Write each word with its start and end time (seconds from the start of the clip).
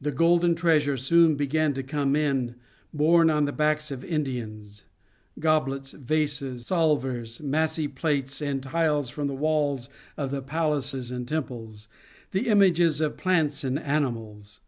The 0.00 0.10
golden 0.10 0.56
treasure 0.56 0.96
soon 0.96 1.36
began 1.36 1.74
to 1.74 1.84
come 1.84 2.16
in, 2.16 2.56
borne 2.92 3.30
on 3.30 3.44
the 3.44 3.52
backs 3.52 3.92
of 3.92 4.04
Indians, 4.04 4.82
goblets, 5.38 5.92
vases, 5.92 6.66
salvers, 6.66 7.38
massy 7.40 7.86
plates 7.86 8.42
and 8.42 8.60
tiles 8.64 9.10
from 9.10 9.28
the 9.28 9.32
walls 9.32 9.88
of 10.16 10.32
palaces 10.48 11.12
and 11.12 11.28
temples, 11.28 11.86
and 12.34 12.46
images 12.46 13.00
of 13.00 13.16
plants 13.16 13.62
and 13.62 13.78
animals. 13.78 14.60